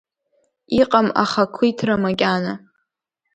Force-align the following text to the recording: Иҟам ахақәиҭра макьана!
Иҟам 0.79 1.07
ахақәиҭра 1.23 1.95
макьана! 2.03 2.53